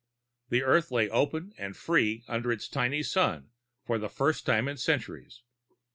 The 0.49 0.63
Earth 0.63 0.89
lay 0.89 1.07
open 1.11 1.53
and 1.59 1.77
free 1.77 2.23
under 2.27 2.51
its 2.51 2.67
tiny 2.67 3.03
sun 3.03 3.51
for 3.85 3.99
the 3.99 4.09
first 4.09 4.47
time 4.47 4.67
in 4.67 4.77
centuries. 4.77 5.43